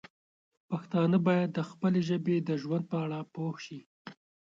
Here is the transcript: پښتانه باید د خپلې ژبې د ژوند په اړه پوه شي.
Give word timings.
پښتانه 0.69 1.17
باید 1.27 1.49
د 1.53 1.59
خپلې 1.69 1.99
ژبې 2.09 2.35
د 2.39 2.49
ژوند 2.61 2.83
په 2.91 2.95
اړه 3.05 3.19
پوه 3.33 3.55
شي. 3.65 3.79